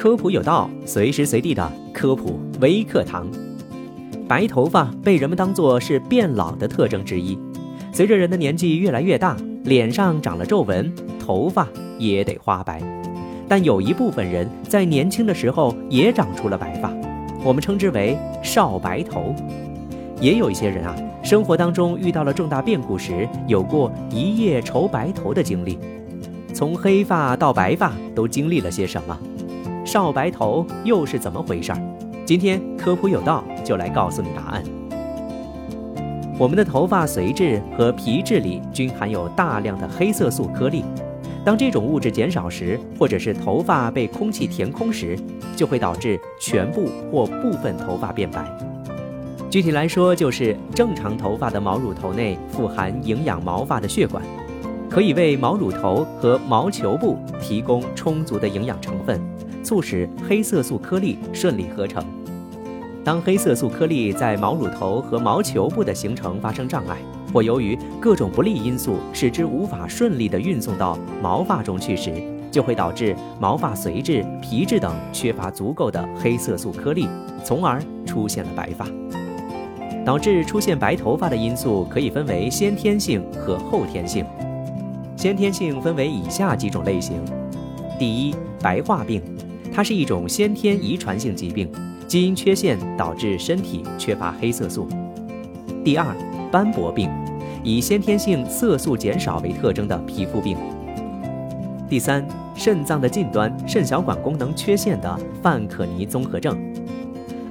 [0.00, 3.28] 科普有道，随时随地的科普微课堂。
[4.26, 7.38] 白头发被人们当作是变老的特征之一。
[7.92, 11.68] 随着人的年纪越来越大，脸上长了皱纹，头发
[11.98, 12.80] 也得花白。
[13.46, 16.90] 但有一部分人在年轻的时候也长出了白发，
[17.44, 19.34] 我们称之为少白头。
[20.18, 25.78] 也有一些人啊，生活当中遇到了重大变故时，有过一夜愁白头的经历。
[26.54, 29.18] 从黑发到白发都经历了些什么？
[29.84, 31.80] 少白头又是怎么回事儿？
[32.24, 34.62] 今天科普有道就来告诉你答案。
[36.38, 40.84] 我们的头发髓质和皮质里均含有大量的黑色素颗粒，
[41.44, 45.18] 当这种物质减少时，或者是头发被空气填空时，
[45.56, 48.44] 就会导致全部或部分头发变白。
[49.50, 54.22] 具体来说，就是正常头发的毛乳头内富含营养毛发的血管，
[54.88, 59.20] 可以为毛乳头和毛球部提供充足的营养成分，
[59.62, 62.04] 促使黑色素颗粒顺利合成。
[63.02, 66.98] 当黑色素颗粒在毛乳头和毛球部的形成发生障碍，
[67.32, 72.12] 或由于各种不利因素使之无法顺利地运送到毛发中去时，
[72.50, 77.08] 就会导致毛发髓质、皮质等缺乏足够的黑色素颗粒，
[77.42, 78.86] 从而出现了白发。
[80.04, 84.24] 导致出现白头发的因素可以分为先天性和后天性。
[85.16, 87.16] 先天性分为以下几种类型：
[87.98, 89.22] 第一，白化病，
[89.80, 91.66] 它是一种先天遗传性疾病。
[92.06, 94.86] 基因缺陷导致身体缺乏黑色素。
[95.82, 96.14] 第二，
[96.52, 97.08] 斑驳病，
[97.64, 100.54] 以先天性色素减少为特征的皮肤病。
[101.88, 106.58] 第三，肾脏的近端肾小管功能缺陷的范可尼综合症。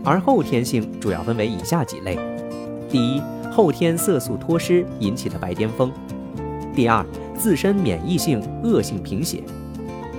[0.03, 2.15] 而后天性主要分为以下几类：
[2.87, 3.19] 第一，
[3.49, 5.89] 后天色素脱失引起的白癜风；
[6.75, 7.03] 第二，
[7.35, 9.39] 自身免疫性恶性贫血；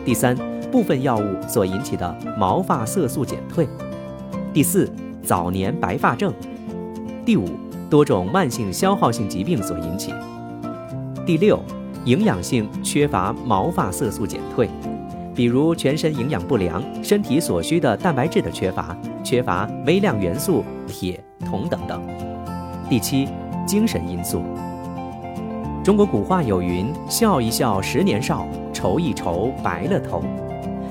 [0.05, 0.36] 第三，
[0.70, 3.68] 部分药物所引起的毛发色素减退。
[4.52, 4.90] 第四，
[5.22, 6.32] 早年白发症；
[7.25, 7.48] 第五，
[7.88, 10.12] 多种慢性消耗性疾病所引起；
[11.26, 11.60] 第六，
[12.04, 14.69] 营养性缺乏毛发色素减退，
[15.34, 22.00] 比如全身营养不良、身体所需的蛋白质的缺乏、缺乏微量元素铁、铜等等；
[22.88, 23.28] 第七，
[23.66, 24.42] 精神因素。
[25.82, 30.22] 中国古话有云：“笑一笑，十年少；愁一愁，白了头。”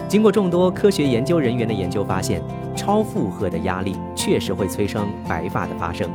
[0.09, 2.41] 经过众多科学研究人员的研究发现，
[2.75, 6.09] 超负荷的压力确实会催生白发的发生。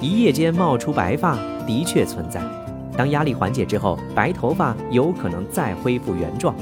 [0.00, 1.36] 一夜间冒出白发
[1.66, 2.40] 的确存在，
[2.96, 6.54] 当压力缓解之后，白头发有可能再恢复原状。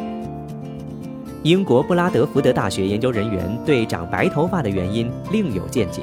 [1.44, 6.03] 英国布拉德福德大学研究人员对长白头发的原因另有见解，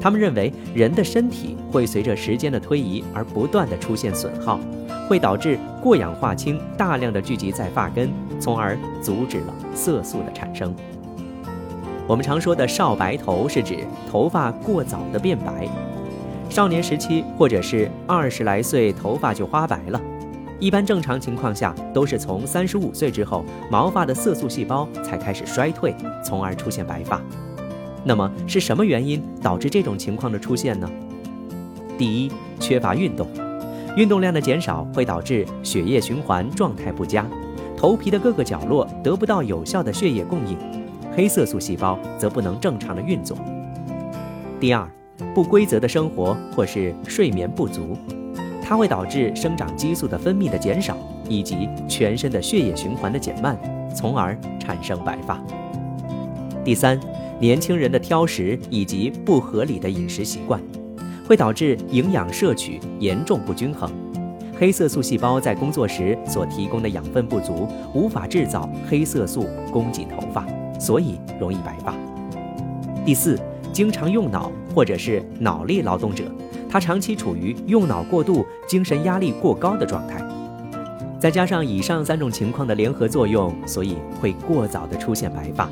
[0.00, 4.60] 他们认为人的身体会随着时间的推移而不断的出现损耗。
[5.08, 10.74] 会导致过氧化氢大量的聚集在发根，从而阻止了色素的产生。
[12.06, 13.78] 我们常说的少白头是指
[14.10, 15.68] 头发过早的变白，
[16.48, 20.00] 少年时期或者是二十来岁头发就花白了。
[20.58, 25.94] 一般正常情况下都是从三十五岁之后，毛发的色素细胞才开始衰退，
[26.24, 27.20] 从而出现白发。
[28.04, 30.90] 那么是什么原因导致这种情况的出现呢？
[31.98, 33.28] 第一，缺乏运动。
[33.96, 37.26] 运动量的减少会导致血液循环状态不佳，
[37.78, 40.58] 头皮的各个角落得不到有效的血液供应，
[41.14, 43.38] 黑色素细胞则不能正常的运作。
[44.58, 44.84] 第二，
[45.32, 47.96] 不规则的生活或是睡眠不足，
[48.60, 50.96] 它会导致生长激素的分泌的减少，
[51.28, 53.56] 以及全身的血液循环的减慢，
[53.94, 55.40] 从而产生白发。
[56.64, 56.98] 第三，
[57.38, 60.60] 年轻人的挑食以及不合理的饮食习惯。
[61.28, 63.88] 会导致营养摄取严重不均衡，
[64.58, 70.44] 黑色素细胞在工作时所提供的养分不足，无法制造黑色素供给头发，
[70.80, 71.94] 所以容易白发。
[73.06, 73.38] 第四，
[73.72, 76.24] 经常用脑或者是脑力劳动者，
[76.68, 80.20] 他长期处于用脑过度、精神压力过高的状态，
[81.20, 85.70] 再加上以上三种情况的联合作用，所以会过早的出现白发。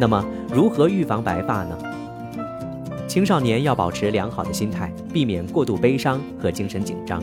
[0.00, 1.76] 那么，如何预防白发呢？
[3.06, 7.22] 青少年要保持良好的心态，避免过度悲伤和精神紧张，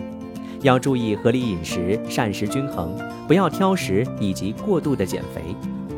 [0.64, 5.42] 要注意合理饮食、膳食均衡，不要挑食以及过度的减肥，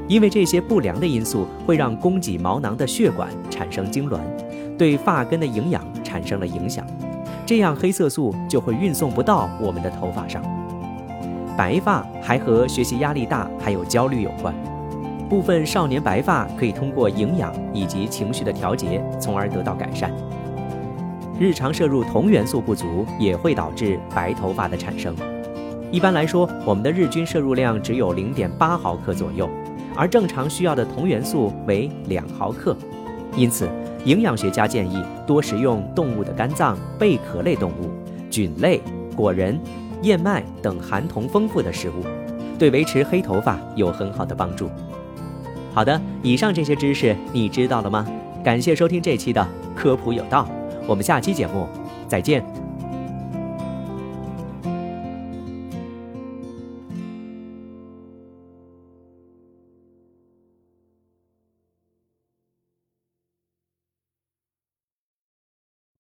[0.08, 4.20] 因为这些不良的因素会让供给毛囊的血管产生痉挛，
[4.76, 6.84] 对发根的营养产生了影响，
[7.46, 10.42] 这样黑色素就会运送不到我们的头发上。
[11.56, 14.54] 白发还和学习压力大还有焦虑有关。
[15.30, 20.12] 部分少年白发可以通过营养以及情绪的调节，从而得到改善。
[21.38, 25.14] 日常摄入铜元素不足也会导致白头发的产生。
[25.92, 29.50] 一般来说，我们的日均摄入量只有零点八毫克左右，
[29.96, 32.76] 而正常需要的铜元素为两毫克。
[33.36, 33.68] 因此，
[34.06, 37.92] 营养学家建议多食用动物的肝脏、贝壳类动物、
[38.30, 38.82] 菌类、
[39.16, 39.60] 果仁、
[40.04, 42.06] 燕麦等含铜丰富的食物，
[42.58, 44.70] 对维持黑头发有很好的帮助。
[45.74, 48.08] 好的，以上这些知识你知道了吗？
[48.42, 49.46] 感谢收听这期的
[49.76, 50.48] 科普有道，
[50.88, 51.68] 我们下期节目
[52.08, 52.65] 再见。